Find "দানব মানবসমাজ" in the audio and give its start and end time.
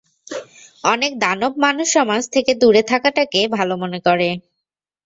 1.19-2.23